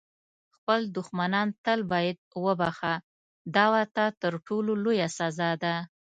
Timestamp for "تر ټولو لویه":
4.21-5.07